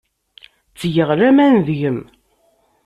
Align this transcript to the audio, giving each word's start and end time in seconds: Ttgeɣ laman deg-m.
Ttgeɣ 0.71 1.09
laman 1.19 1.53
deg-m. 1.67 1.99